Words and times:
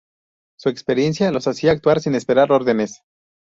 Su 0.57 0.69
experiencia 0.69 1.31
los 1.31 1.47
hacía 1.47 1.73
actuar 1.73 1.99
sin 2.01 2.15
esperar 2.15 2.51
órdenes. 2.51 3.03